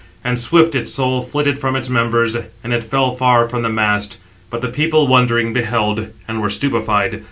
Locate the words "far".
3.15-3.47